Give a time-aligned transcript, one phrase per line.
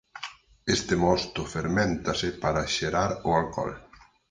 [0.75, 3.73] Este mosto ferméntase para xerar o alcohol.